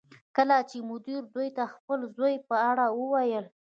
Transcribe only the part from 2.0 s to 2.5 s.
زوی